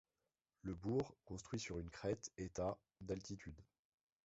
Le 0.63 0.73
bourg, 0.73 1.15
construit 1.25 1.59
sur 1.59 1.77
une 1.77 1.91
crête, 1.91 2.31
est 2.35 2.57
à 2.57 2.75
d'altitude. 3.01 3.61